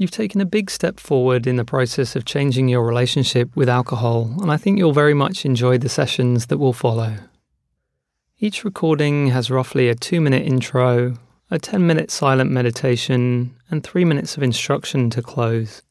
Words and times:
You've 0.00 0.12
taken 0.12 0.40
a 0.40 0.46
big 0.46 0.70
step 0.70 1.00
forward 1.00 1.44
in 1.44 1.56
the 1.56 1.64
process 1.64 2.14
of 2.14 2.24
changing 2.24 2.68
your 2.68 2.84
relationship 2.84 3.50
with 3.56 3.68
alcohol, 3.68 4.32
and 4.40 4.48
I 4.48 4.56
think 4.56 4.78
you'll 4.78 4.92
very 4.92 5.12
much 5.12 5.44
enjoy 5.44 5.76
the 5.76 5.88
sessions 5.88 6.46
that 6.46 6.58
will 6.58 6.72
follow. 6.72 7.16
Each 8.38 8.62
recording 8.64 9.26
has 9.30 9.50
roughly 9.50 9.88
a 9.88 9.96
two 9.96 10.20
minute 10.20 10.46
intro, 10.46 11.16
a 11.50 11.58
10 11.58 11.84
minute 11.84 12.12
silent 12.12 12.48
meditation, 12.52 13.56
and 13.72 13.82
three 13.82 14.04
minutes 14.04 14.36
of 14.36 14.44
instruction 14.44 15.10
to 15.10 15.20
close. 15.20 15.82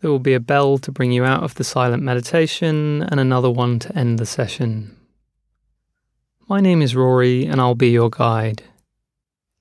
There 0.00 0.10
will 0.10 0.20
be 0.20 0.34
a 0.34 0.38
bell 0.38 0.78
to 0.78 0.92
bring 0.92 1.10
you 1.10 1.24
out 1.24 1.42
of 1.42 1.56
the 1.56 1.64
silent 1.64 2.04
meditation 2.04 3.02
and 3.02 3.18
another 3.18 3.50
one 3.50 3.80
to 3.80 3.98
end 3.98 4.20
the 4.20 4.26
session. 4.26 4.96
My 6.48 6.60
name 6.60 6.80
is 6.80 6.94
Rory, 6.94 7.46
and 7.46 7.60
I'll 7.60 7.74
be 7.74 7.90
your 7.90 8.10
guide. 8.10 8.62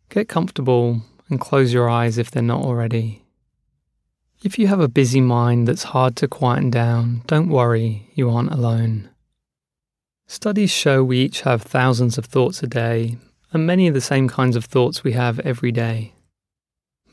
Get 0.09 0.29
comfortable 0.29 1.01
and 1.27 1.39
close 1.39 1.73
your 1.73 1.89
eyes 1.89 2.19
if 2.19 2.29
they're 2.29 2.43
not 2.43 2.63
already. 2.63 3.20
If 4.43 4.57
you 4.57 4.65
have 4.65 4.79
a 4.79 4.87
busy 4.87 5.21
mind 5.21 5.67
that's 5.67 5.83
hard 5.83 6.15
to 6.15 6.27
quieten 6.27 6.71
down, 6.71 7.21
don't 7.27 7.49
worry, 7.49 8.09
you 8.15 8.27
aren't 8.27 8.51
alone. 8.51 9.11
Studies 10.25 10.71
show 10.71 11.03
we 11.03 11.19
each 11.19 11.41
have 11.41 11.61
thousands 11.61 12.17
of 12.17 12.25
thoughts 12.25 12.63
a 12.63 12.67
day, 12.67 13.17
and 13.53 13.67
many 13.67 13.87
of 13.87 13.93
the 13.93 14.01
same 14.01 14.27
kinds 14.27 14.55
of 14.55 14.65
thoughts 14.65 15.03
we 15.03 15.11
have 15.11 15.39
every 15.41 15.71
day. 15.71 16.13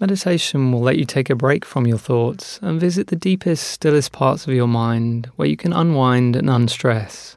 Meditation 0.01 0.73
will 0.73 0.81
let 0.81 0.97
you 0.97 1.05
take 1.05 1.29
a 1.29 1.35
break 1.35 1.67
from 1.67 1.87
your 1.87 1.99
thoughts 1.99 2.59
and 2.63 2.81
visit 2.81 3.09
the 3.09 3.17
deepest, 3.17 3.65
stillest 3.65 4.11
parts 4.11 4.47
of 4.47 4.55
your 4.55 4.69
mind 4.69 5.31
where 5.37 5.49
you 5.49 5.57
can 5.57 5.75
unwind 5.75 6.35
and 6.35 6.49
unstress. 6.49 7.37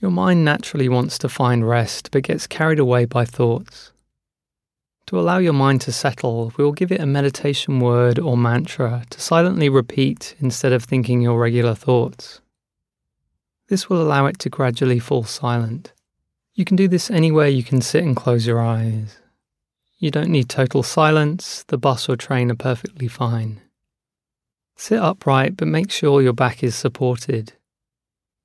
Your 0.00 0.10
mind 0.10 0.44
naturally 0.44 0.90
wants 0.90 1.16
to 1.18 1.30
find 1.30 1.66
rest 1.66 2.10
but 2.10 2.24
gets 2.24 2.46
carried 2.46 2.78
away 2.78 3.06
by 3.06 3.24
thoughts. 3.24 3.92
To 5.06 5.20
allow 5.20 5.38
your 5.38 5.52
mind 5.52 5.82
to 5.82 5.92
settle, 5.92 6.52
we 6.56 6.64
will 6.64 6.72
give 6.72 6.90
it 6.90 7.00
a 7.00 7.06
meditation 7.06 7.78
word 7.78 8.18
or 8.18 8.36
mantra 8.36 9.04
to 9.10 9.20
silently 9.20 9.68
repeat 9.68 10.34
instead 10.40 10.72
of 10.72 10.82
thinking 10.82 11.20
your 11.20 11.38
regular 11.38 11.76
thoughts. 11.76 12.40
This 13.68 13.88
will 13.88 14.02
allow 14.02 14.26
it 14.26 14.40
to 14.40 14.50
gradually 14.50 14.98
fall 14.98 15.22
silent. 15.22 15.92
You 16.54 16.64
can 16.64 16.76
do 16.76 16.88
this 16.88 17.08
anywhere 17.10 17.46
you 17.48 17.62
can 17.62 17.82
sit 17.82 18.02
and 18.02 18.16
close 18.16 18.46
your 18.46 18.60
eyes. 18.60 19.18
You 19.98 20.10
don't 20.10 20.30
need 20.30 20.48
total 20.48 20.82
silence, 20.82 21.64
the 21.68 21.78
bus 21.78 22.08
or 22.08 22.16
train 22.16 22.50
are 22.50 22.56
perfectly 22.56 23.08
fine. 23.08 23.60
Sit 24.76 24.98
upright, 24.98 25.56
but 25.56 25.68
make 25.68 25.90
sure 25.90 26.20
your 26.20 26.32
back 26.32 26.62
is 26.64 26.74
supported. 26.74 27.52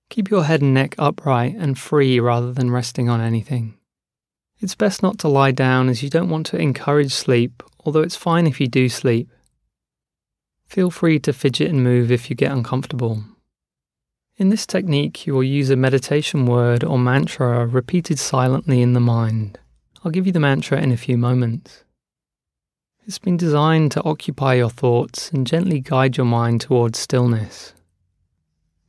Keep 0.10 0.30
your 0.30 0.44
head 0.44 0.62
and 0.62 0.74
neck 0.74 0.94
upright 1.00 1.56
and 1.56 1.78
free 1.78 2.20
rather 2.20 2.54
than 2.54 2.70
resting 2.70 3.10
on 3.10 3.20
anything. 3.20 3.78
It's 4.62 4.76
best 4.76 5.02
not 5.02 5.18
to 5.20 5.28
lie 5.28 5.52
down 5.52 5.90
as 5.90 6.04
you 6.04 6.10
don't 6.10 6.30
want 6.30 6.46
to 6.48 6.58
encourage 6.58 7.12
sleep, 7.12 7.64
although 7.84 8.02
it's 8.02 8.16
fine 8.16 8.46
if 8.46 8.62
you 8.62 8.68
do 8.68 8.90
sleep. 8.90 9.28
Feel 10.68 10.92
free 10.92 11.20
to 11.20 11.34
fidget 11.34 11.72
and 11.72 11.84
move 11.84 12.12
if 12.12 12.30
you 12.30 12.36
get 12.36 12.52
uncomfortable. 12.52 13.24
In 14.38 14.50
this 14.50 14.68
technique, 14.68 15.26
you 15.26 15.34
will 15.34 15.44
use 15.44 15.72
a 15.72 15.76
meditation 15.76 16.46
word 16.46 16.84
or 16.84 17.00
mantra 17.00 17.66
repeated 17.66 18.20
silently 18.20 18.84
in 18.84 18.94
the 18.94 19.00
mind. 19.00 19.58
I'll 20.04 20.12
give 20.12 20.28
you 20.28 20.32
the 20.32 20.40
mantra 20.40 20.80
in 20.80 20.92
a 20.92 20.98
few 20.98 21.18
moments. 21.18 21.84
It's 23.08 23.20
been 23.20 23.38
designed 23.38 23.92
to 23.94 24.04
occupy 24.04 24.54
your 24.54 24.70
thoughts 24.70 25.32
and 25.32 25.48
gently 25.48 25.80
guide 25.80 26.18
your 26.18 26.28
mind 26.28 26.62
towards 26.62 27.00
stillness. 27.00 27.74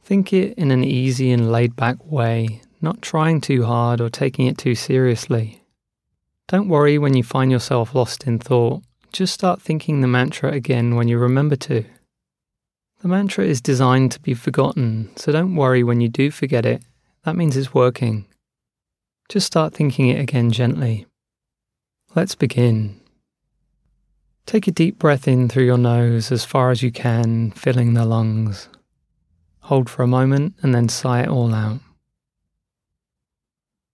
Think 0.05 0.35
it 0.35 0.53
in 0.59 0.71
an 0.71 0.85
easy 0.85 1.31
and 1.31 1.51
laid 1.51 1.77
back 1.77 1.97
way, 2.05 2.61
not 2.83 3.01
trying 3.01 3.41
too 3.41 3.65
hard 3.65 4.03
or 4.03 4.11
taking 4.11 4.47
it 4.47 4.59
too 4.59 4.75
seriously. 4.75 5.62
Don't 6.53 6.69
worry 6.69 6.99
when 6.99 7.17
you 7.17 7.23
find 7.23 7.51
yourself 7.51 7.95
lost 7.95 8.27
in 8.27 8.39
thought, 8.39 8.83
just 9.11 9.33
start 9.33 9.63
thinking 9.63 10.03
the 10.03 10.07
mantra 10.07 10.53
again 10.53 10.97
when 10.97 11.09
you 11.09 11.17
remember 11.17 11.57
to. 11.57 11.83
The 13.01 13.09
mantra 13.09 13.47
is 13.47 13.63
designed 13.63 14.13
to 14.13 14.21
be 14.21 14.35
forgotten, 14.35 15.09
so 15.17 15.33
don't 15.33 15.57
worry 15.57 15.83
when 15.83 16.03
you 16.03 16.11
do 16.11 16.31
forget 16.31 16.67
it, 16.67 16.83
that 17.25 17.37
means 17.37 17.57
it's 17.57 17.73
working. 17.73 18.27
Just 19.31 19.47
start 19.47 19.73
thinking 19.73 20.11
it 20.11 20.21
again 20.21 20.51
gently. 20.51 21.07
Let's 22.15 22.35
begin. 22.35 23.01
Take 24.45 24.69
a 24.69 24.73
deep 24.73 24.99
breath 24.99 25.27
in 25.27 25.49
through 25.49 25.65
your 25.65 25.79
nose 25.79 26.31
as 26.31 26.45
far 26.45 26.71
as 26.71 26.83
you 26.83 26.93
can, 26.93 27.53
filling 27.53 27.95
the 27.95 28.05
lungs. 28.05 28.69
Hold 29.61 29.89
for 29.89 30.03
a 30.03 30.07
moment 30.07 30.57
and 30.61 30.75
then 30.75 30.91
sigh 30.91 31.23
it 31.23 31.31
all 31.31 31.55
out. 31.55 31.81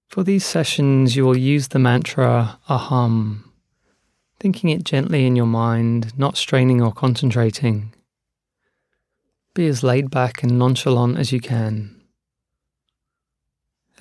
For 0.08 0.24
these 0.24 0.44
sessions, 0.44 1.16
you 1.16 1.24
will 1.26 1.36
use 1.36 1.68
the 1.68 1.78
mantra 1.78 2.58
aham, 2.68 3.44
thinking 4.40 4.70
it 4.70 4.82
gently 4.82 5.26
in 5.26 5.36
your 5.36 5.46
mind, 5.46 6.18
not 6.18 6.38
straining 6.38 6.80
or 6.80 6.92
concentrating. 6.92 7.92
Be 9.52 9.66
as 9.66 9.82
laid 9.82 10.10
back 10.10 10.42
and 10.42 10.58
nonchalant 10.58 11.18
as 11.18 11.30
you 11.30 11.40
can. 11.40 11.94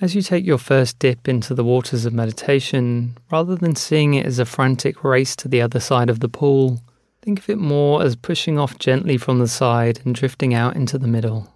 As 0.00 0.14
you 0.14 0.22
take 0.22 0.46
your 0.46 0.58
first 0.58 0.98
dip 0.98 1.28
into 1.28 1.54
the 1.54 1.64
waters 1.64 2.06
of 2.06 2.14
meditation, 2.14 3.18
rather 3.30 3.54
than 3.56 3.76
seeing 3.76 4.14
it 4.14 4.24
as 4.24 4.38
a 4.38 4.46
frantic 4.46 5.04
race 5.04 5.36
to 5.36 5.48
the 5.48 5.60
other 5.60 5.80
side 5.80 6.08
of 6.08 6.20
the 6.20 6.28
pool, 6.28 6.80
think 7.20 7.40
of 7.40 7.50
it 7.50 7.58
more 7.58 8.02
as 8.02 8.16
pushing 8.16 8.58
off 8.58 8.78
gently 8.78 9.18
from 9.18 9.40
the 9.40 9.48
side 9.48 10.00
and 10.06 10.14
drifting 10.14 10.54
out 10.54 10.74
into 10.74 10.96
the 10.96 11.08
middle. 11.08 11.52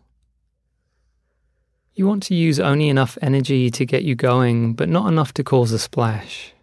You 1.95 2.07
want 2.07 2.23
to 2.25 2.35
use 2.35 2.59
only 2.59 2.89
enough 2.89 3.19
energy 3.21 3.71
to 3.71 3.85
get 3.85 4.03
you 4.03 4.15
going, 4.15 4.73
but 4.73 4.89
not 4.89 5.09
enough 5.09 5.35
to 5.35 5.45
cause 5.45 5.73
a 5.73 5.79
splash. 5.79 6.55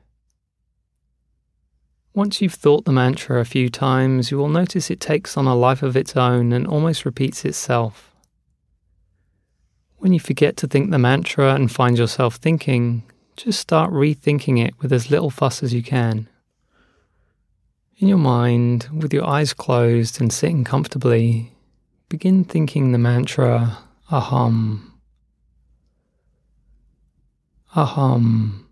Once 2.16 2.42
you've 2.42 2.56
thought 2.56 2.86
the 2.86 2.92
mantra 2.92 3.40
a 3.40 3.46
few 3.46 3.70
times, 3.70 4.32
you 4.32 4.38
will 4.38 4.50
notice 4.50 4.90
it 4.90 5.00
takes 5.00 5.38
on 5.38 5.46
a 5.46 5.56
life 5.56 5.84
of 5.84 5.96
its 5.96 6.18
own 6.18 6.52
and 6.52 6.66
almost 6.66 7.06
repeats 7.06 7.46
itself. 7.46 8.16
When 9.98 10.14
you 10.14 10.20
forget 10.20 10.58
to 10.58 10.68
think 10.68 10.90
the 10.90 10.98
mantra 10.98 11.54
and 11.54 11.72
find 11.72 11.98
yourself 11.98 12.36
thinking, 12.36 13.04
just 13.38 13.60
start 13.60 13.92
rethinking 13.92 14.66
it 14.66 14.74
with 14.82 14.92
as 14.92 15.12
little 15.12 15.30
fuss 15.30 15.62
as 15.62 15.74
you 15.74 15.84
can. 15.84 16.28
In 18.00 18.08
your 18.08 18.18
mind, 18.18 18.90
with 18.92 19.14
your 19.14 19.28
eyes 19.28 19.54
closed 19.54 20.20
and 20.20 20.34
sitting 20.34 20.64
comfortably, 20.64 21.54
begin 22.08 22.44
thinking 22.44 22.92
the 22.92 22.98
mantra 22.98 23.78
aham. 24.12 24.89
Aham. 27.75 28.66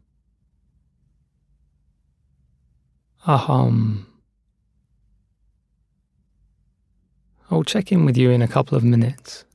Aham. 3.28 4.06
I'll 7.50 7.64
check 7.64 7.92
in 7.92 8.06
with 8.06 8.18
you 8.18 8.30
in 8.32 8.42
a 8.42 8.48
couple 8.48 8.78
of 8.78 8.84
minutes. 8.84 9.46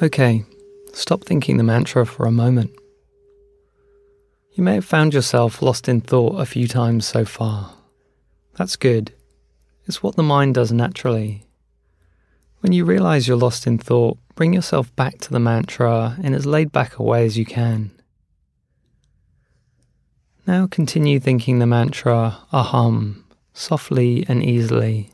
Okay, 0.00 0.44
stop 0.92 1.24
thinking 1.24 1.56
the 1.56 1.64
mantra 1.64 2.06
for 2.06 2.24
a 2.24 2.30
moment. 2.30 2.70
You 4.52 4.62
may 4.62 4.74
have 4.74 4.84
found 4.84 5.12
yourself 5.12 5.60
lost 5.60 5.88
in 5.88 6.00
thought 6.00 6.40
a 6.40 6.46
few 6.46 6.68
times 6.68 7.04
so 7.04 7.24
far. 7.24 7.72
That's 8.54 8.76
good. 8.76 9.12
It's 9.86 10.00
what 10.00 10.14
the 10.14 10.22
mind 10.22 10.54
does 10.54 10.70
naturally. 10.70 11.46
When 12.60 12.72
you 12.72 12.84
realize 12.84 13.26
you're 13.26 13.36
lost 13.36 13.66
in 13.66 13.76
thought, 13.78 14.18
bring 14.36 14.52
yourself 14.52 14.94
back 14.94 15.18
to 15.18 15.32
the 15.32 15.40
mantra 15.40 16.16
in 16.22 16.32
as 16.32 16.46
laid 16.46 16.70
back 16.70 17.00
a 17.00 17.02
way 17.02 17.24
as 17.26 17.36
you 17.36 17.44
can. 17.44 17.90
Now 20.46 20.68
continue 20.68 21.18
thinking 21.18 21.58
the 21.58 21.66
mantra 21.66 22.38
aham, 22.52 23.24
softly 23.52 24.24
and 24.28 24.44
easily. 24.44 25.10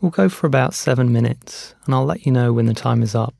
We'll 0.00 0.10
go 0.10 0.28
for 0.28 0.46
about 0.46 0.72
seven 0.74 1.12
minutes, 1.12 1.74
and 1.84 1.94
I'll 1.94 2.06
let 2.06 2.24
you 2.24 2.32
know 2.32 2.52
when 2.52 2.66
the 2.66 2.74
time 2.74 3.02
is 3.02 3.14
up. 3.14 3.34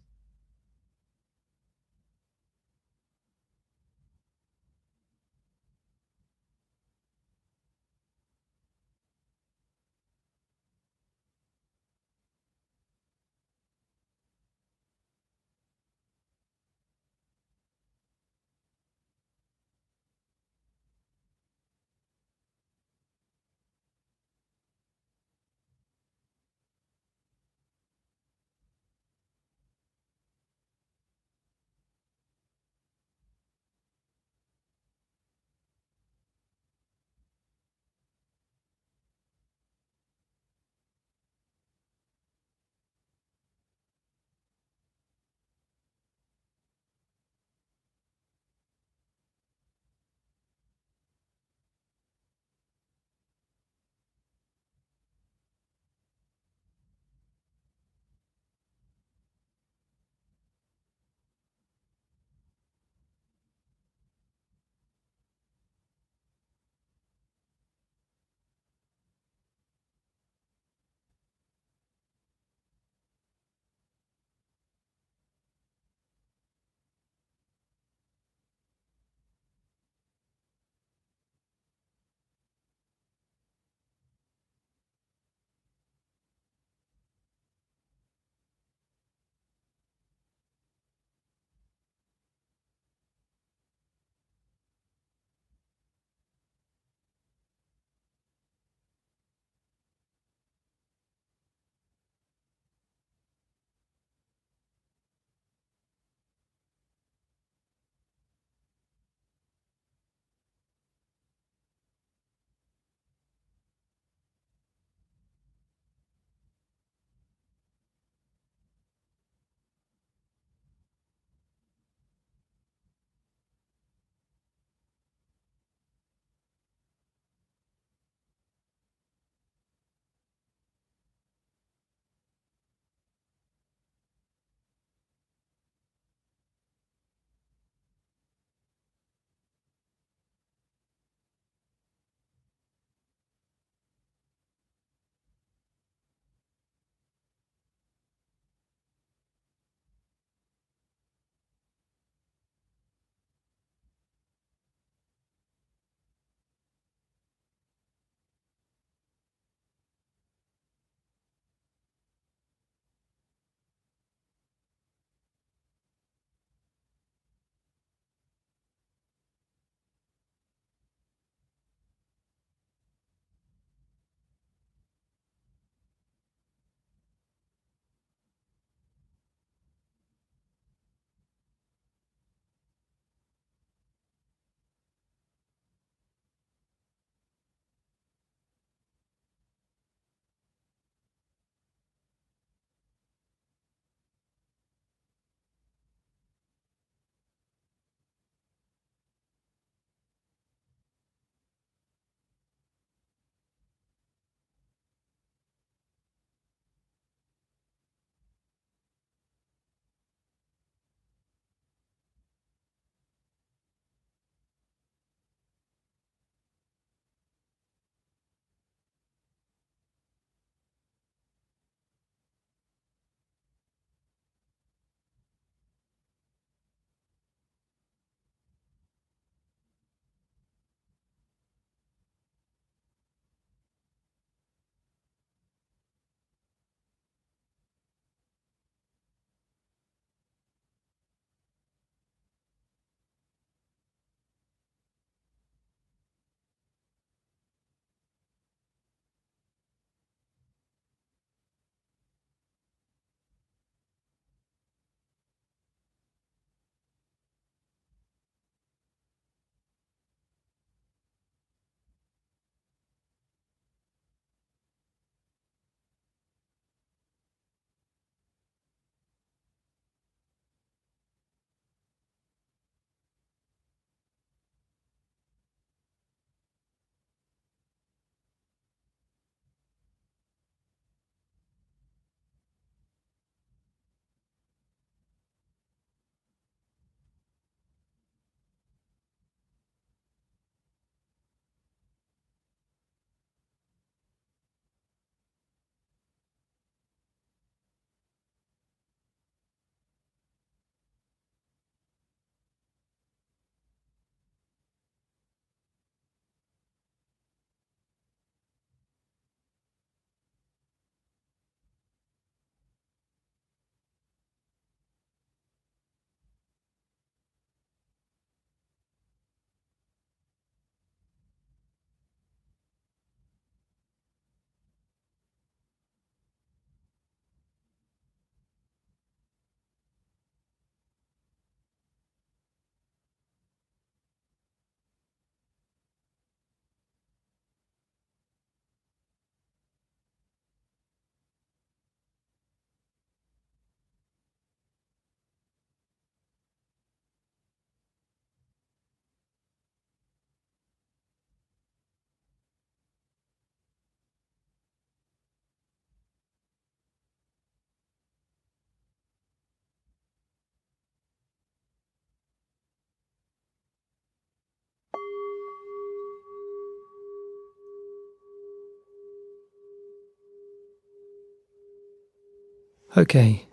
Okay, 372.96 373.46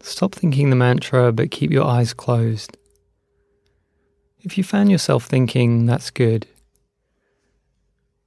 stop 0.00 0.34
thinking 0.34 0.70
the 0.70 0.76
mantra, 0.76 1.30
but 1.30 1.50
keep 1.50 1.70
your 1.70 1.84
eyes 1.84 2.14
closed. 2.14 2.78
If 4.40 4.56
you 4.56 4.64
found 4.64 4.90
yourself 4.90 5.26
thinking, 5.26 5.84
that's 5.84 6.10
good. 6.10 6.46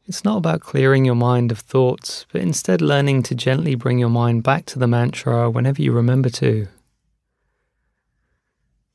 It's 0.05 0.23
not 0.23 0.37
about 0.37 0.61
clearing 0.61 1.03
your 1.03 1.15
mind 1.15 1.51
of 1.51 1.57
thoughts, 1.57 2.27
but 2.31 2.41
instead 2.41 2.79
learning 2.79 3.23
to 3.23 3.33
gently 3.33 3.73
bring 3.73 3.97
your 3.97 4.09
mind 4.09 4.43
back 4.43 4.65
to 4.67 4.77
the 4.77 4.87
mantra 4.87 5.49
whenever 5.49 5.81
you 5.81 5.91
remember 5.91 6.29
to. 6.29 6.67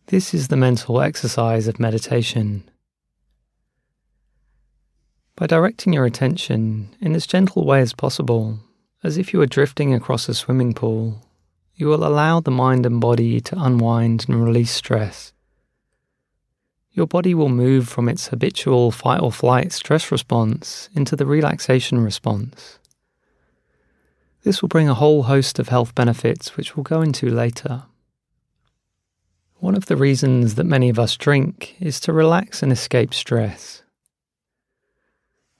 This 0.07 0.33
is 0.33 0.49
the 0.49 0.57
mental 0.57 1.01
exercise 1.01 1.67
of 1.67 1.81
meditation. 1.81 2.63
By 5.35 5.49
directing 5.49 5.93
your 5.93 6.07
attention 6.07 6.95
in 7.01 7.15
as 7.17 7.27
gentle 7.27 7.65
way 7.65 7.81
as 7.81 7.93
possible, 7.93 8.61
as 9.03 9.19
if 9.19 9.33
you 9.33 9.41
were 9.41 9.47
drifting 9.47 9.93
across 9.93 10.29
a 10.29 10.35
swimming 10.35 10.75
pool, 10.75 11.21
you 11.81 11.87
will 11.89 12.05
allow 12.07 12.39
the 12.39 12.51
mind 12.51 12.87
and 12.87 13.01
body 13.01 13.41
to 13.41 13.61
unwind 13.61 14.27
and 14.29 14.45
release 14.45 14.71
stress 14.71 15.33
your 16.93 17.07
body 17.07 17.35
will 17.35 17.49
move 17.49 17.89
from 17.89 18.09
its 18.09 18.29
habitual 18.29 18.91
fight 18.91 19.21
or 19.21 19.31
flight 19.31 19.73
stress 19.73 20.11
response 20.11 20.89
into 20.95 21.17
the 21.17 21.27
relaxation 21.27 22.01
response. 22.01 22.79
This 24.43 24.61
will 24.61 24.69
bring 24.69 24.89
a 24.89 24.95
whole 24.95 25.25
host 25.25 25.59
of 25.59 25.69
health 25.69 25.95
benefits, 25.95 26.57
which 26.57 26.77
we'll 26.77 26.85
go 26.85 27.03
into 27.03 27.31
later. 27.31 27.85
One 29.59 29.75
of 29.75 29.87
the 29.87 29.97
reasons 29.97 30.55
that 30.55 30.65
many 30.65 30.89
of 30.89 30.99
us 30.99 31.17
drink 31.17 31.77
is 31.81 32.01
to 32.01 32.13
relax 32.13 32.63
and 32.63 32.73
escape 32.73 33.15
stress. 33.15 33.83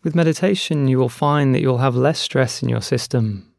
With 0.03 0.15
meditation, 0.15 0.89
you 0.89 0.99
will 0.99 1.11
find 1.11 1.55
that 1.55 1.61
you'll 1.61 1.79
have 1.79 1.95
less 1.95 2.19
stress 2.19 2.63
in 2.63 2.71
your 2.71 2.81
system. 2.81 3.50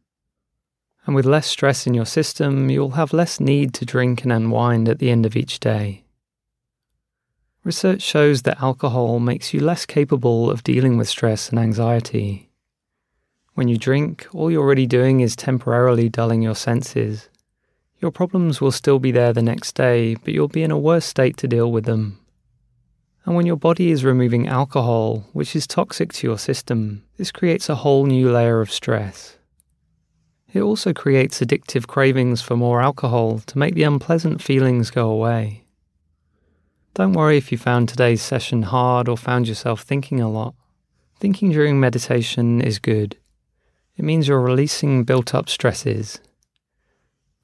And 1.12 1.15
with 1.18 1.25
less 1.25 1.48
stress 1.48 1.86
in 1.86 1.94
your 1.94 2.06
system, 2.06 2.70
you'll 2.70 2.91
have 2.91 3.12
less 3.12 3.41
need 3.41 3.74
to 3.74 3.84
drink 3.84 4.24
and 4.24 4.32
unwind 4.32 4.88
at 4.88 5.00
the 5.00 5.12
end 5.12 5.25
of 5.25 5.36
each 5.36 5.60
day. 5.60 6.06
Research 7.65 8.01
shows 8.01 8.44
that 8.44 8.62
alcohol 8.62 9.20
makes 9.20 9.53
you 9.53 9.60
less 9.60 9.86
capable 9.86 10.50
of 10.50 10.63
dealing 10.63 10.96
with 10.96 11.10
stress 11.10 11.50
and 11.50 11.60
anxiety. 11.60 12.50
When 13.56 13.68
you 13.68 13.75
drink, 13.77 14.25
all 14.34 14.50
you're 14.50 14.65
really 14.65 14.88
doing 14.88 15.20
is 15.20 15.36
temporarily 15.36 16.08
dulling 16.08 16.41
your 16.41 16.56
senses. 16.56 17.27
Your 18.00 18.12
problems 18.12 18.62
will 18.62 18.72
still 18.72 18.98
be 18.98 19.12
there 19.12 19.34
the 19.34 19.41
next 19.41 19.75
day, 19.75 20.15
but 20.15 20.34
you'll 20.34 20.48
be 20.48 20.63
in 20.63 20.72
a 20.72 20.80
worse 20.80 21.03
state 21.03 21.36
to 21.39 21.48
deal 21.50 21.70
with 21.70 21.84
them. 21.84 22.22
And 23.25 23.36
when 23.36 23.46
your 23.46 23.58
body 23.58 23.91
is 23.91 24.06
removing 24.06 24.48
alcohol, 24.48 25.25
which 25.34 25.58
is 25.58 25.68
toxic 25.68 26.13
to 26.13 26.27
your 26.27 26.38
system, 26.38 27.03
this 27.18 27.34
creates 27.34 27.68
a 27.68 27.75
whole 27.75 28.06
new 28.06 28.32
layer 28.32 28.62
of 28.62 28.72
stress. 28.72 29.36
It 30.53 30.62
also 30.62 30.93
creates 30.93 31.39
addictive 31.39 31.88
cravings 31.88 32.41
for 32.41 32.58
more 32.58 32.81
alcohol 32.81 33.39
to 33.39 33.58
make 33.58 33.74
the 33.74 33.84
unpleasant 33.84 34.41
feelings 34.41 34.91
go 34.91 35.10
away. 35.10 35.65
Don't 36.93 37.13
worry 37.13 37.38
if 37.38 37.51
you 37.53 37.58
found 37.58 37.88
today's 37.88 38.22
session 38.22 38.63
hard 38.63 39.08
or 39.08 39.15
found 39.15 39.48
yourself 39.48 39.81
thinking 39.81 40.20
a 40.20 40.29
lot. 40.29 40.53
Thinking 41.20 41.51
during 41.51 41.79
meditation 41.79 42.60
is 42.60 42.79
good. 42.79 43.17
It 43.96 44.03
means 44.03 44.27
you're 44.27 44.41
releasing 44.41 45.03
built 45.05 45.34
up 45.34 45.48
stresses. 45.48 46.20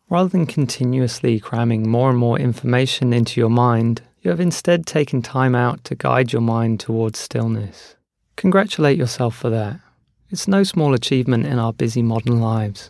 Rather 0.09 0.29
than 0.29 0.45
continuously 0.45 1.39
cramming 1.39 1.89
more 1.89 2.09
and 2.09 2.19
more 2.19 2.37
information 2.37 3.13
into 3.13 3.39
your 3.39 3.49
mind, 3.49 4.01
you 4.21 4.31
have 4.31 4.39
instead 4.41 4.85
taken 4.85 5.21
time 5.21 5.55
out 5.55 5.83
to 5.85 5.95
guide 5.95 6.33
your 6.33 6.41
mind 6.41 6.81
towards 6.81 7.19
stillness. 7.19 7.95
Congratulate 8.35 8.97
yourself 8.97 9.35
for 9.35 9.49
that. 9.49 9.79
It's 10.29 10.47
no 10.47 10.63
small 10.63 10.93
achievement 10.93 11.45
in 11.45 11.57
our 11.57 11.71
busy 11.71 12.01
modern 12.01 12.41
lives. 12.41 12.89